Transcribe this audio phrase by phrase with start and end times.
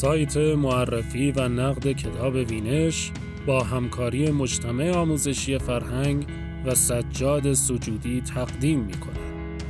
[0.00, 3.12] سایت معرفی و نقد کتاب وینش
[3.46, 6.26] با همکاری مجتمع آموزشی فرهنگ
[6.66, 9.62] و سجاد سجودی تقدیم می کند.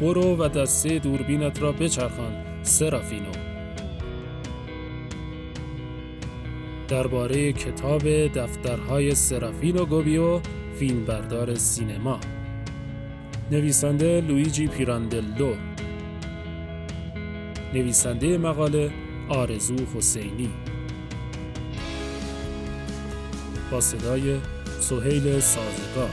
[0.00, 3.32] برو و دسته دوربینت را بچرخان سرافینو
[6.88, 10.40] درباره کتاب دفترهای سرافینو گوبیو
[10.78, 12.20] فیلمبردار سینما
[13.50, 15.54] نویسنده لویجی پیراندلو
[17.74, 18.90] نویسنده مقاله
[19.28, 20.50] آرزو حسینی.
[23.70, 24.38] با صدای
[24.80, 26.10] سهیل سازگار.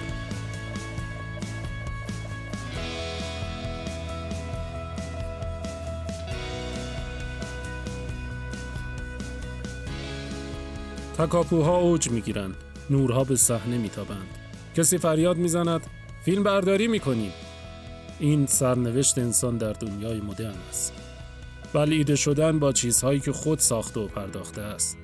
[11.18, 12.56] تکاپوها اوج می‌گیرند.
[12.90, 14.28] نورها به صحنه میتابند.
[14.76, 15.82] کسی فریاد می‌زند
[16.26, 17.32] فیلم برداری می‌کنیم.
[18.20, 20.94] این سرنوشت انسان در دنیای مدرن است.
[21.74, 24.98] بلعیده شدن با چیزهایی که خود ساخته و پرداخته است.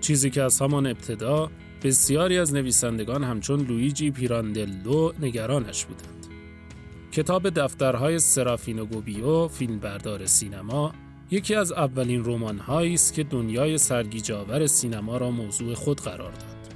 [0.00, 1.50] چیزی که از همان ابتدا
[1.82, 6.26] بسیاری از نویسندگان همچون لویجی پیراندلو نگرانش بودند.
[7.12, 10.92] کتاب دفترهای سرافینو گوبیو فیلمبردار سینما
[11.30, 16.74] یکی از اولین رمان‌هایی است که دنیای سرگیجاور سینما را موضوع خود قرار داد.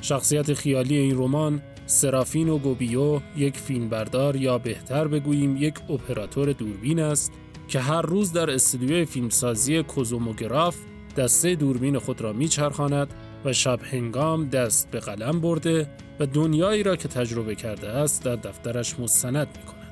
[0.00, 7.00] شخصیت خیالی این رمان سرافین و گوبیو یک فیلمبردار یا بهتر بگوییم یک اپراتور دوربین
[7.00, 7.32] است
[7.68, 10.76] که هر روز در استودیوی فیلمسازی کوزوموگراف
[11.16, 15.90] دسته دوربین خود را میچرخاند و شب هنگام دست به قلم برده
[16.20, 19.83] و دنیایی را که تجربه کرده است در دفترش مستند می کند.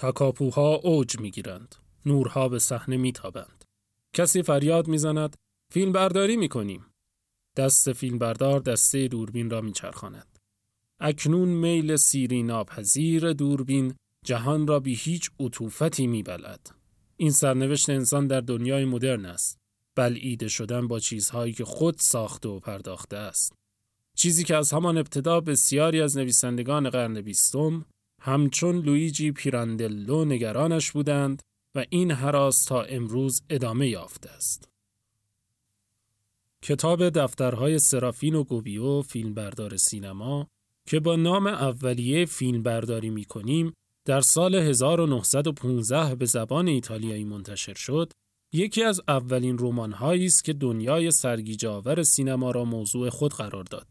[0.00, 1.74] تکاپوها اوج می‌گیرند.
[2.06, 3.64] نورها به صحنه میتابند.
[4.12, 5.36] کسی فریاد می‌زند
[5.72, 6.86] فیلم برداری می‌کنیم.
[7.56, 10.38] دست فیلم بردار دسته دوربین را میچرخاند.
[11.00, 13.94] اکنون میل سیری ناپذیر دوربین
[14.24, 16.70] جهان را بی هیچ عطوفتی میبلد.
[17.16, 19.58] این سرنوشت انسان در دنیای مدرن است.
[19.96, 23.52] بلعیده شدن با چیزهایی که خود ساخته و پرداخته است.
[24.14, 27.86] چیزی که از همان ابتدا بسیاری از نویسندگان قرن بیستم
[28.20, 31.42] همچون لویجی پیراندلو نگرانش بودند
[31.74, 34.68] و این حراس تا امروز ادامه یافته است.
[36.62, 40.46] کتاب دفترهای سرافین و گوبیو فیلمبردار سینما
[40.86, 43.72] که با نام اولیه فیلم برداری می کنیم
[44.04, 48.12] در سال 1915 به زبان ایتالیایی منتشر شد
[48.52, 53.86] یکی از اولین رمان‌هایی است که دنیای سرگیجاور سینما را موضوع خود قرار داد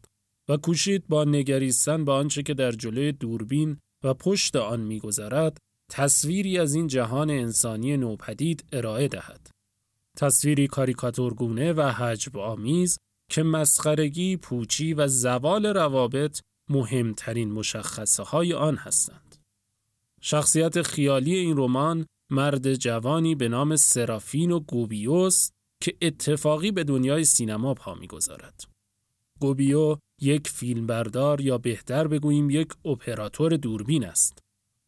[0.49, 5.57] و کوشید با نگریستن به آنچه که در جلوی دوربین و پشت آن میگذرد
[5.91, 9.49] تصویری از این جهان انسانی نوپدید ارائه دهد.
[10.17, 12.97] تصویری کاریکاتورگونه و حجب آمیز
[13.31, 16.39] که مسخرگی، پوچی و زوال روابط
[16.69, 19.35] مهمترین مشخصه های آن هستند.
[20.21, 25.49] شخصیت خیالی این رمان مرد جوانی به نام سرافین و گوبیوس
[25.81, 28.63] که اتفاقی به دنیای سینما پا می‌گذارد.
[29.39, 34.39] گوبیو یک فیلمبردار یا بهتر بگوییم یک اپراتور دوربین است.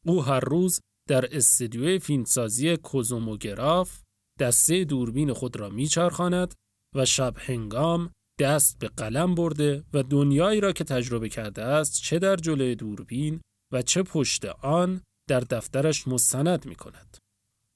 [0.05, 4.01] او هر روز در استدیوی فیلمسازی کوزوموگراف
[4.39, 6.55] دسته دوربین خود را میچرخاند
[6.95, 12.19] و شب هنگام دست به قلم برده و دنیایی را که تجربه کرده است چه
[12.19, 13.41] در جلوی دوربین
[13.71, 17.17] و چه پشت آن در دفترش مستند می کند.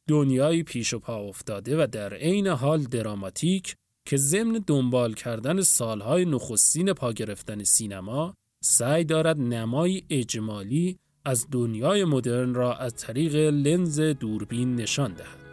[0.10, 3.76] دنیایی پیش و پا افتاده و در عین حال دراماتیک
[4.08, 12.06] که ضمن دنبال کردن سالهای نخستین پا گرفتن سینما سعی دارد نمای اجمالی از دنیای
[12.06, 15.46] مدرن را از طریق لنز دوربین نشان دهد.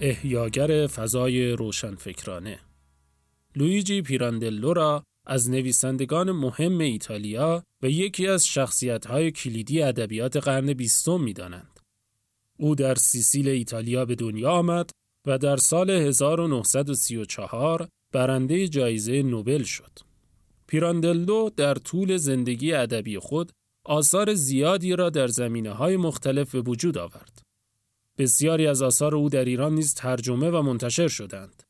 [0.00, 2.58] احیاگر فضای روشنفکرانه
[3.56, 11.20] لویجی پیراندلو را از نویسندگان مهم ایتالیا و یکی از شخصیت‌های کلیدی ادبیات قرن بیستم
[11.20, 11.80] می‌دانند.
[12.58, 14.90] او در سیسیل ایتالیا به دنیا آمد
[15.26, 19.98] و در سال 1934 برنده جایزه نوبل شد.
[20.66, 23.52] پیراندلو در طول زندگی ادبی خود
[23.84, 27.42] آثار زیادی را در زمینه های مختلف به وجود آورد.
[28.18, 31.63] بسیاری از آثار او در ایران نیز ترجمه و منتشر شدند.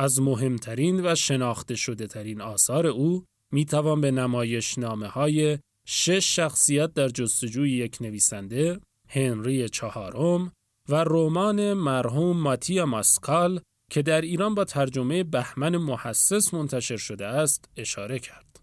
[0.00, 6.36] از مهمترین و شناخته شده ترین آثار او می توان به نمایش نامه های شش
[6.36, 10.52] شخصیت در جستجوی یک نویسنده، هنری چهارم
[10.88, 13.60] و رمان مرحوم ماتیا ماسکال
[13.90, 18.60] که در ایران با ترجمه بهمن محسس منتشر شده است اشاره کرد.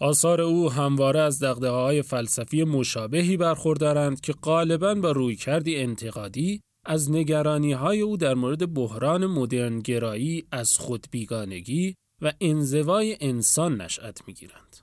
[0.00, 7.10] آثار او همواره از دقده های فلسفی مشابهی برخوردارند که غالباً با رویکردی انتقادی از
[7.10, 14.76] نگرانی های او در مورد بحران مدرن گرایی از خودبیگانگی و انزوای انسان نشأت می‌گیرند.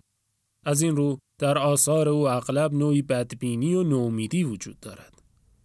[0.65, 5.21] از این رو در آثار او اغلب نوعی بدبینی و نومیدی وجود دارد.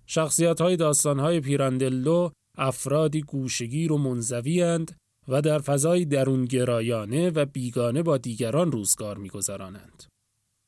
[0.06, 4.86] شخصیت های داستان های پیراندلو افرادی گوشگیر و منزوی
[5.28, 10.04] و در فضای درونگرایانه و بیگانه با دیگران روزگار میگذرانند.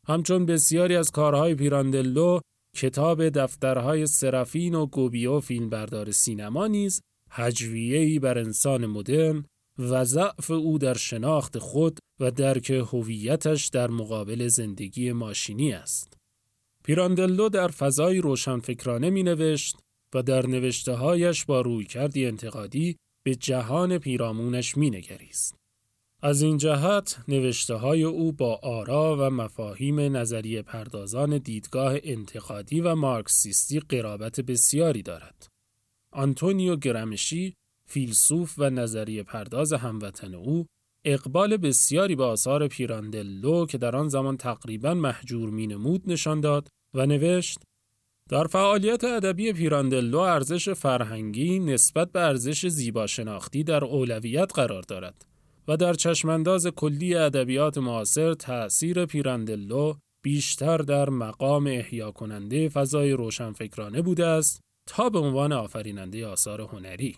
[0.09, 2.41] همچون بسیاری از کارهای پیراندلو
[2.77, 7.01] کتاب دفترهای سرافین و گوبیو فیلمبردار سینما نیز
[7.31, 9.45] هجویه‌ای بر انسان مدرن
[9.79, 16.17] و ضعف او در شناخت خود و درک هویتش در مقابل زندگی ماشینی است.
[16.85, 19.77] پیراندلو در فضای روشنفکرانه می نوشت
[20.15, 25.60] و در نوشته هایش با رویکردی انتقادی به جهان پیرامونش می نگریست.
[26.23, 32.95] از این جهت نوشته های او با آرا و مفاهیم نظریه پردازان دیدگاه انتقادی و
[32.95, 35.47] مارکسیستی قرابت بسیاری دارد.
[36.13, 37.55] آنتونیو گرمشی
[37.87, 40.67] فیلسوف و نظریه پرداز هموطن او
[41.05, 46.69] اقبال بسیاری به آثار پیراندلو که در آن زمان تقریبا محجور می نمود نشان داد
[46.95, 47.59] و نوشت
[48.29, 55.30] در فعالیت ادبی پیراندلو ارزش فرهنگی نسبت به ارزش زیبا شناختی در اولویت قرار دارد
[55.71, 64.03] و در چشمانداز کلی ادبیات معاصر تأثیر پیراندلو بیشتر در مقام احیا کننده فضای روشنفکرانه
[64.03, 67.17] بوده است تا به عنوان آفریننده آثار هنری.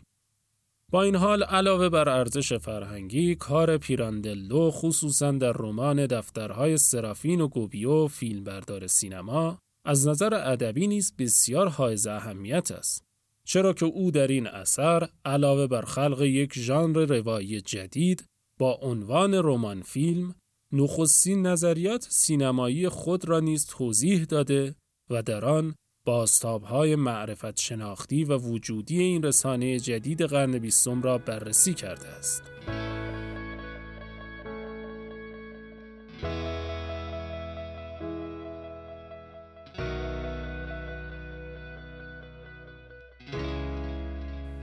[0.90, 7.48] با این حال علاوه بر ارزش فرهنگی کار پیراندلو خصوصا در رمان دفترهای سرافین و
[7.48, 13.04] گوبیو فیلمبردار سینما از نظر ادبی نیز بسیار حائز اهمیت است
[13.44, 18.31] چرا که او در این اثر علاوه بر خلق یک ژانر روایی جدید
[18.62, 20.34] با عنوان رمان فیلم
[20.72, 24.74] نخستین نظریات سینمایی خود را نیز توضیح داده
[25.10, 25.74] و در آن
[26.06, 32.42] بازتابهای معرفت شناختی و وجودی این رسانه جدید قرن بیستم را بررسی کرده است.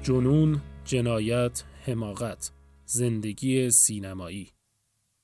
[0.03, 2.59] جنون، جنایت، حماقت
[2.91, 4.51] زندگی سینمایی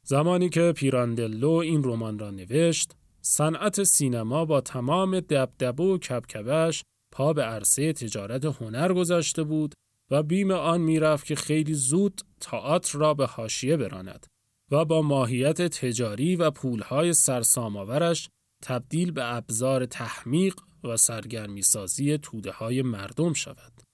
[0.04, 2.92] زمانی که پیراندلو این رمان را نوشت
[3.22, 9.74] صنعت سینما با تمام دبدبه و کبکبش پا به عرصه تجارت هنر گذاشته بود
[10.12, 14.28] و بیم آن می‌رفت که خیلی زود تئاتر را به حاشیه براند
[14.72, 18.30] و با ماهیت تجاری و پولهای سرساماورش
[18.62, 23.85] تبدیل به ابزار تحمیق و سرگرمی سازی توده های مردم شود.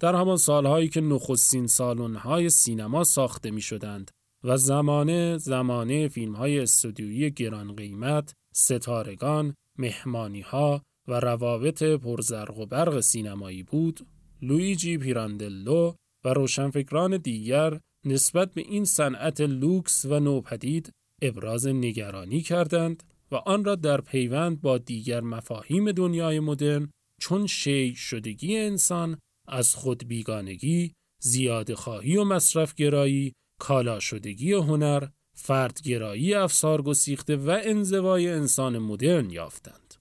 [0.00, 4.10] در همان سالهایی که نخستین سالن‌های سینما ساخته می شدند
[4.44, 12.66] و زمانه زمانه فیلم های استودیویی گران قیمت، ستارگان، مهمانی ها و روابط پرزرق و
[12.66, 14.06] برق سینمایی بود،
[14.42, 15.92] لویجی پیراندلو
[16.24, 20.90] و روشنفکران دیگر نسبت به این صنعت لوکس و نوپدید
[21.22, 26.90] ابراز نگرانی کردند و آن را در پیوند با دیگر مفاهیم دنیای مدرن
[27.20, 35.08] چون شی شدگی انسان از خود بیگانگی، زیاد خواهی و مصرف گرایی، کالا شدگی هنر،
[35.34, 39.94] فردگرایی افسار گسیخته و انزوای انسان مدرن یافتند.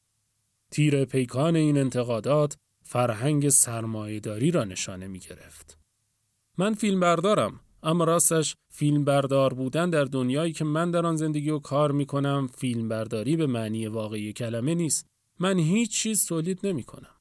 [0.72, 5.78] تیر پیکان این انتقادات فرهنگ سرمایهداری را نشانه می گرفت.
[6.58, 11.50] من فیلم بردارم اما راستش فیلم بردار بودن در دنیایی که من در آن زندگی
[11.50, 15.08] و کار می کنم فیلم برداری به معنی واقعی کلمه نیست.
[15.40, 17.17] من هیچ چیز تولید نمی کنم.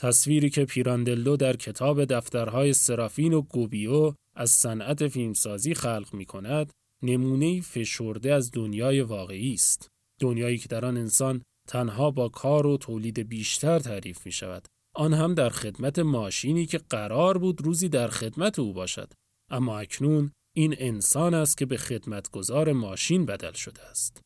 [0.00, 6.72] تصویری که پیراندلو در کتاب دفترهای سرافین و گوبیو از صنعت فیلمسازی خلق می کند،
[7.02, 9.88] نمونه فشرده از دنیای واقعی است.
[10.20, 15.14] دنیایی که در آن انسان تنها با کار و تولید بیشتر تعریف می شود آن
[15.14, 19.12] هم در خدمت ماشینی که قرار بود روزی در خدمت او باشد.
[19.50, 24.20] اما اکنون این انسان است که به خدمتگزار ماشین بدل شده است.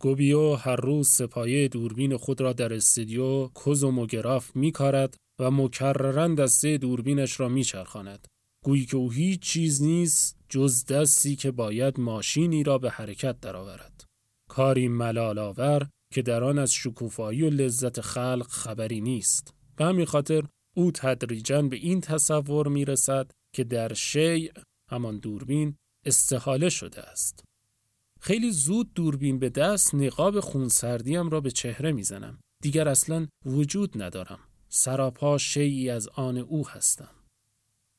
[0.00, 6.78] گوبیو هر روز سپایه دوربین خود را در استودیو کوزوموگراف می کارد و مکررن دسته
[6.78, 8.28] دوربینش را میچرخاند.
[8.64, 14.04] گویی که او هیچ چیز نیست جز دستی که باید ماشینی را به حرکت درآورد.
[14.48, 15.38] کاری ملال
[16.12, 19.54] که در آن از شکوفایی و لذت خلق خبری نیست.
[19.76, 20.44] به همین خاطر
[20.76, 24.52] او تدریجا به این تصور می رسد که در شیع
[24.90, 27.44] همان دوربین استحاله شده است.
[28.26, 32.38] خیلی زود دوربین به دست نقاب خونسردیم را به چهره می‌زنم.
[32.62, 34.38] دیگر اصلا وجود ندارم.
[34.68, 37.10] سراپا شیعی از آن او هستم.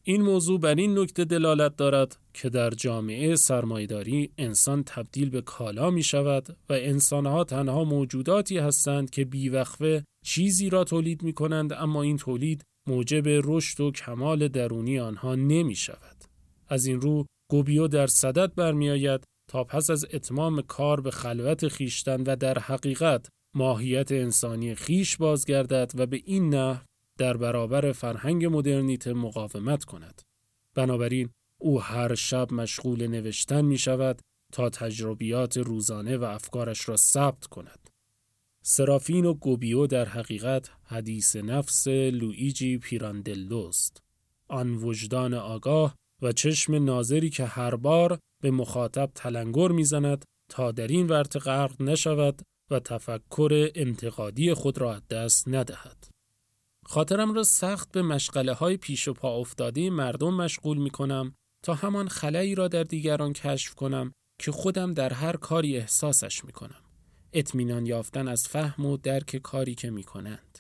[0.04, 5.90] این موضوع بر این نکته دلالت دارد که در جامعه سرمایداری انسان تبدیل به کالا
[5.90, 12.02] می شود و انسانها تنها موجوداتی هستند که بیوقفه چیزی را تولید می کنند اما
[12.02, 16.18] این تولید موجب رشد و کمال درونی آنها نمی شود.
[16.68, 22.22] از این رو گوبیو در صدد برمیآید تا پس از اتمام کار به خلوت خیشتن
[22.22, 26.84] و در حقیقت ماهیت انسانی خیش بازگردد و به این نحو
[27.18, 30.22] در برابر فرهنگ مدرنیته مقاومت کند.
[30.76, 34.22] بنابراین او هر شب مشغول نوشتن می شود
[34.52, 37.90] تا تجربیات روزانه و افکارش را ثبت کند.
[38.62, 44.04] سرافین و گوبیو در حقیقت حدیث نفس لویجی پیراندلوست.
[44.48, 50.88] آن وجدان آگاه و چشم ناظری که هر بار به مخاطب تلنگر می‌زند تا در
[50.88, 52.42] این ورط غرق نشود
[52.72, 56.08] و تفکر انتقادی خود را از دست ندهد.
[56.86, 61.74] خاطرم را سخت به مشغله های پیش و پا افتاده مردم مشغول می کنم تا
[61.74, 66.82] همان خلایی را در دیگران کشف کنم که خودم در هر کاری احساسش می کنم.
[67.34, 70.60] اطمینان یافتن از فهم و درک کاری که می کنند.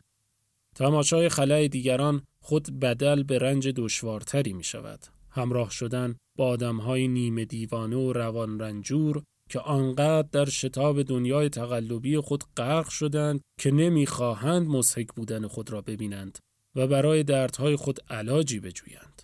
[0.75, 5.14] تماشای خلای دیگران خود بدل به رنج دشوارتری می شود.
[5.36, 12.20] همراه شدن با آدمهای نیمه دیوانه و روان رنجور که آنقدر در شتاب دنیای تقلبی
[12.20, 16.39] خود غرق شدند که نمی‌خواهند مسحک بودن خود را ببینند
[16.75, 19.22] و برای دردهای خود علاجی بجویند.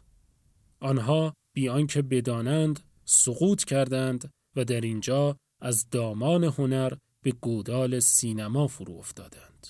[0.80, 8.68] آنها بیان که بدانند سقوط کردند و در اینجا از دامان هنر به گودال سینما
[8.68, 9.68] فرو افتادند.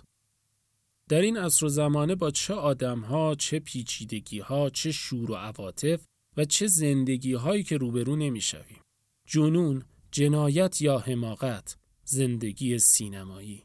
[1.10, 6.06] در این عصر و زمانه با چه آدمها، چه پیچیدگیها، چه شور و عواطف
[6.38, 8.82] و چه زندگی هایی که روبرو نمی‌شویم.
[9.26, 13.64] جنون، جنایت یا حماقت، زندگی سینمایی.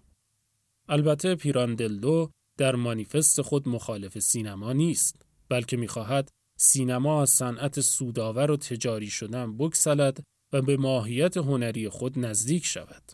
[0.88, 8.56] البته پیراندلو در مانیفست خود مخالف سینما نیست، بلکه می‌خواهد سینما از صنعت سودآور و
[8.56, 13.12] تجاری شدن بگسلد و به ماهیت هنری خود نزدیک شود.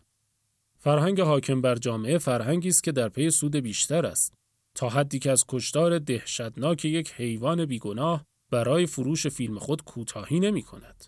[0.79, 4.35] فرهنگ حاکم بر جامعه فرهنگی است که در پی سود بیشتر است
[4.75, 10.63] تا حدی که از کشتار دهشتناک یک حیوان بیگناه برای فروش فیلم خود کوتاهی نمی
[10.63, 11.05] کند.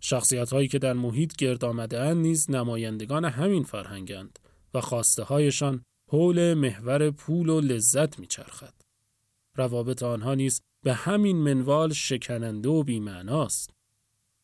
[0.00, 4.38] شخصیت هایی که در محیط گرد آمده نیز نمایندگان همین فرهنگند
[4.74, 8.74] و خواسته هایشان حول محور پول و لذت میچرخد.
[9.56, 13.70] روابط آنها نیز به همین منوال شکننده و بیمعناست.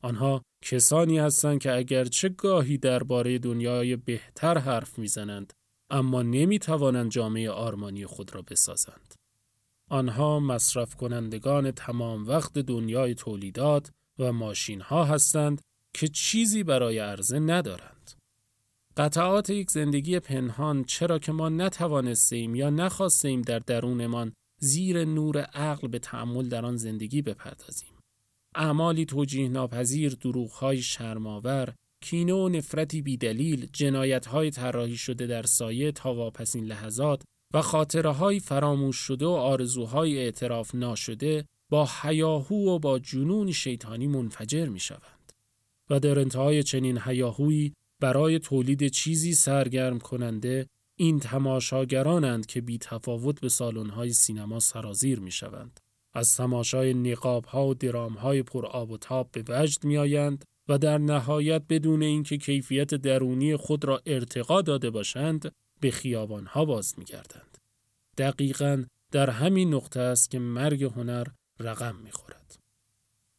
[0.03, 5.53] آنها کسانی هستند که اگرچه گاهی درباره دنیای بهتر حرف می‌زنند
[5.91, 9.18] اما نمی توانند جامعه آرمانی خود را بسازند.
[9.89, 15.63] آنها مصرف کنندگان تمام وقت دنیای تولیدات و ماشین ها هستند
[15.95, 18.13] که چیزی برای عرضه ندارند.
[18.97, 25.89] قطعات یک زندگی پنهان چرا که ما نتوانستیم یا نخواستیم در درونمان زیر نور عقل
[25.89, 27.89] به تعمل در آن زندگی بپردازیم.
[28.55, 36.15] اعمالی توجیه ناپذیر دروغهای شرماور، کینه و نفرتی بیدلیل، جنایتهای طراحی شده در سایه تا
[36.15, 37.23] واپسین لحظات
[37.55, 44.07] و خاطره های فراموش شده و آرزوهای اعتراف ناشده با حیاهو و با جنون شیطانی
[44.07, 45.33] منفجر می شوند.
[45.91, 53.41] و در انتهای چنین حیاهویی برای تولید چیزی سرگرم کننده این تماشاگرانند که بی تفاوت
[53.41, 55.81] به سالن‌های سینما سرازیر می شوند.
[56.15, 60.45] از تماشای نقاب ها و درام های پر آب و تاب به وجد می آیند
[60.69, 66.65] و در نهایت بدون اینکه کیفیت درونی خود را ارتقا داده باشند به خیابان ها
[66.65, 67.59] باز می گردند.
[68.19, 71.27] دقیقا در همین نقطه است که مرگ هنر
[71.61, 72.59] رقم می خورد.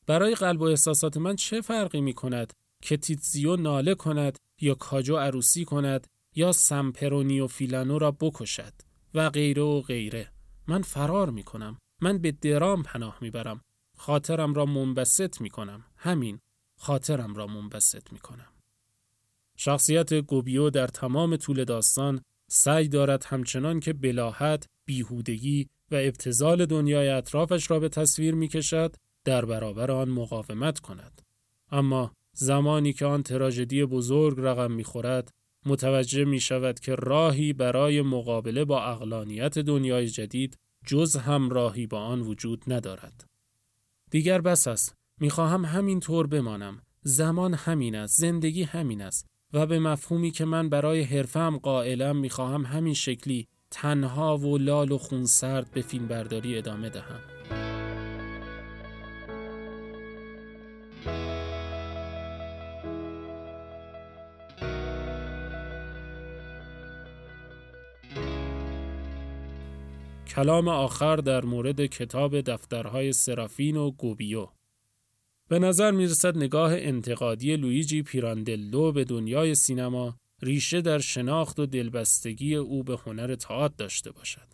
[0.07, 5.15] برای قلب و احساسات من چه فرقی می کند که تیتزیو ناله کند یا کاجو
[5.15, 8.73] عروسی کند یا سمپرونی و فیلانو را بکشد
[9.13, 10.31] و غیره و غیره.
[10.67, 13.61] من فرار می کنم من به درام پناه می برم
[13.97, 16.39] خاطرم را منبسط می کنم همین
[16.77, 18.47] خاطرم را منبسط می کنم
[19.57, 27.09] شخصیت گوبیو در تمام طول داستان سعی دارد همچنان که بلاحت، بیهودگی و ابتزال دنیای
[27.09, 31.21] اطرافش را به تصویر می کشد، در برابر آن مقاومت کند.
[31.71, 35.31] اما زمانی که آن تراژدی بزرگ رقم می خورد،
[35.65, 41.99] متوجه می شود که راهی برای مقابله با اقلانیت دنیای جدید جز هم راهی با
[41.99, 43.25] آن وجود ندارد.
[44.11, 44.95] دیگر بس است.
[45.21, 46.81] می‌خواهم همین طور بمانم.
[47.01, 48.19] زمان همین است.
[48.19, 49.25] زندگی همین است.
[49.53, 54.97] و به مفهومی که من برای حرفم قائلم می‌خواهم همین شکلی تنها و لال و
[54.97, 57.19] خونسرد به فیلم برداری ادامه دهم.
[70.27, 74.47] کلام آخر در مورد کتاب دفترهای سرافین و گوبیو
[75.49, 81.65] به نظر می رسد نگاه انتقادی لویجی پیراندلو به دنیای سینما ریشه در شناخت و
[81.65, 84.47] دلبستگی او به هنر تئاتر داشته باشد.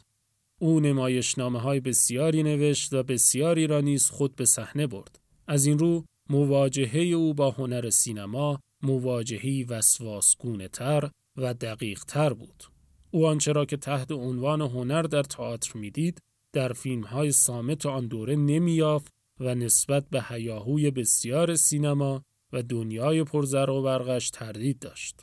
[0.62, 5.20] او نمایشنامه های بسیاری نوشت و بسیاری را نیز خود به صحنه برد.
[5.48, 12.64] از این رو مواجهه او با هنر سینما مواجهی وسواسگونه تر و دقیق تر بود.
[13.12, 16.20] او آنچه را که تحت عنوان هنر در تئاتر می‌دید
[16.54, 22.24] در فیلم های سامت آن دوره نمیافت و نسبت به هیاهوی بسیار سینما
[22.54, 25.22] و دنیای پرزر و برقش تردید داشت.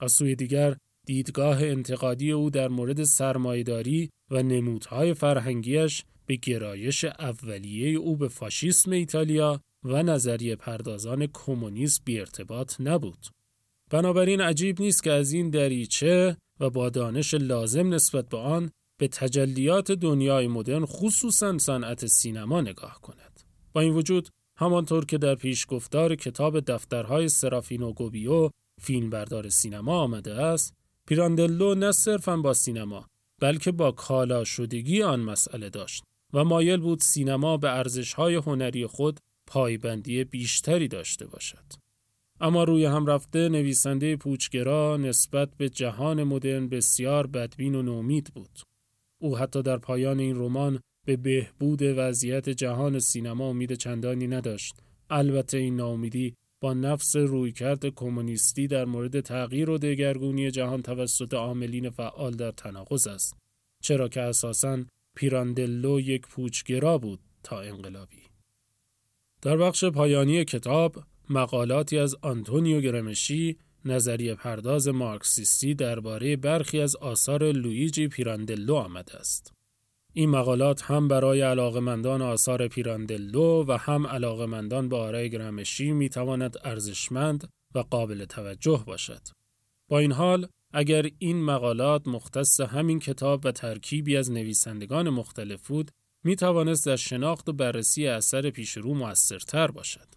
[0.00, 7.98] از سوی دیگر دیدگاه انتقادی او در مورد سرمایداری و نمودهای فرهنگیش به گرایش اولیه
[7.98, 13.26] او به فاشیسم ایتالیا و نظریه پردازان کمونیسم بی ارتباط نبود.
[13.90, 19.08] بنابراین عجیب نیست که از این دریچه و با دانش لازم نسبت به آن به
[19.08, 23.33] تجلیات دنیای مدرن خصوصا صنعت سینما نگاه کند.
[23.74, 30.34] با این وجود همانطور که در پیش گفتار کتاب دفترهای سرافینو گوبیو فیلمبردار سینما آمده
[30.34, 30.74] است
[31.08, 33.06] پیراندلو نه صرفا با سینما
[33.40, 39.20] بلکه با کالا شدگی آن مسئله داشت و مایل بود سینما به ارزشهای هنری خود
[39.46, 41.64] پایبندی بیشتری داشته باشد.
[42.40, 48.60] اما روی هم رفته نویسنده پوچگرا نسبت به جهان مدرن بسیار بدبین و نومید بود.
[49.18, 54.74] او حتی در پایان این رمان به بهبود وضعیت جهان سینما امید چندانی نداشت.
[55.10, 61.90] البته این ناامیدی با نفس رویکرد کمونیستی در مورد تغییر و دگرگونی جهان توسط عاملین
[61.90, 63.36] فعال در تناقض است.
[63.82, 64.84] چرا که اساساً
[65.16, 68.22] پیراندلو یک پوچگرا بود تا انقلابی.
[69.42, 77.52] در بخش پایانی کتاب مقالاتی از آنتونیو گرمشی نظریه پرداز مارکسیستی درباره برخی از آثار
[77.52, 79.53] لویجی پیراندلو آمده است.
[80.16, 86.56] این مقالات هم برای علاقمندان آثار پیراندلو و هم علاقمندان به آرای گرمشی می تواند
[86.64, 89.20] ارزشمند و قابل توجه باشد.
[89.88, 95.90] با این حال اگر این مقالات مختص همین کتاب و ترکیبی از نویسندگان مختلف بود
[96.24, 100.08] می توانست در شناخت و بررسی اثر پیشرو موثرتر باشد.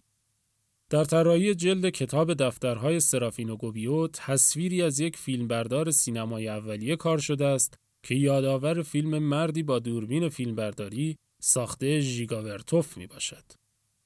[0.90, 7.18] در طراحی جلد کتاب دفترهای سرافین و گوبیو تصویری از یک فیلمبردار سینمای اولیه کار
[7.18, 13.44] شده است که یادآور فیلم مردی با دوربین فیلمبرداری ساخته ژیگاورتوف می باشد.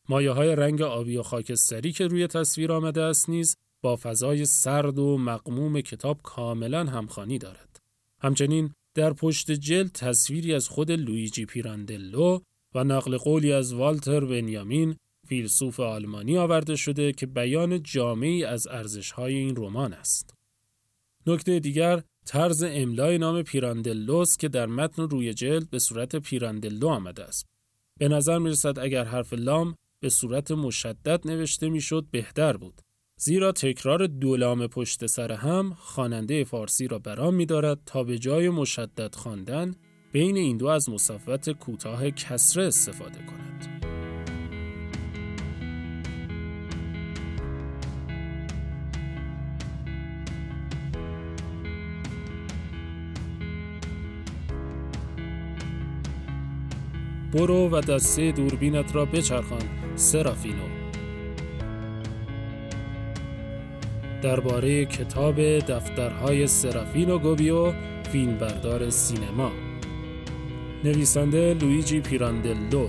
[0.09, 4.99] مایه های رنگ آبی و خاکستری که روی تصویر آمده است نیز با فضای سرد
[4.99, 7.81] و مقموم کتاب کاملا همخانی دارد.
[8.21, 12.39] همچنین در پشت جلد تصویری از خود لویجی پیراندلو
[12.75, 14.97] و نقل قولی از والتر بنیامین
[15.29, 20.35] فیلسوف آلمانی آورده شده که بیان جامعی از ارزش‌های این رمان است.
[21.27, 27.25] نکته دیگر طرز املای نام پیراندلوس که در متن روی جلد به صورت پیراندلو آمده
[27.25, 27.47] است.
[27.99, 32.81] به نظر می رسد اگر حرف لام به صورت مشدد نوشته می‌شد بهتر بود.
[33.17, 38.19] زیرا تکرار دو لام پشت سر هم خواننده فارسی را برام می دارد تا به
[38.19, 39.75] جای مشدد خواندن
[40.13, 43.82] بین این دو از مصفت کوتاه کسره استفاده کند.
[57.33, 59.63] برو و دسته دوربینت را بچرخان
[59.95, 60.69] سرافینو.
[64.23, 67.73] درباره کتاب دفترهای سرافینو گوبیو
[68.13, 69.51] فیلمبردار سینما.
[70.85, 72.89] نویسنده لویجی پیراندلو.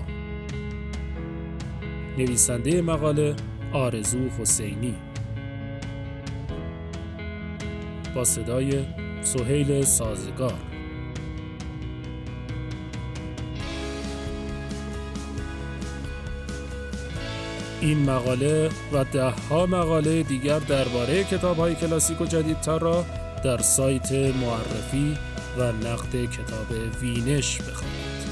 [2.17, 3.35] نویسنده مقاله
[3.73, 4.95] آرزو حسینی.
[8.15, 8.85] با صدای
[9.21, 10.72] سهیل سازگار.
[17.83, 23.05] این مقاله و ده ها مقاله دیگر درباره کتاب های کلاسیک و جدیدتر را
[23.43, 25.17] در سایت معرفی
[25.57, 26.67] و نقد کتاب
[27.01, 28.22] وینش بخوانید.